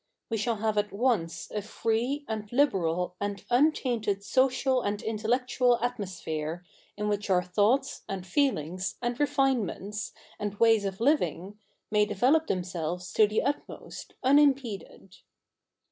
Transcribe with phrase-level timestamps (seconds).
[0.31, 6.65] We shall have at once a free, and liberal, and untainted social and intellectual atmosphere,
[6.97, 11.59] in which our thoughts, and feelings, and refinements, and ways of living,
[11.91, 15.17] may develop themselves to the utmost, unimpeded.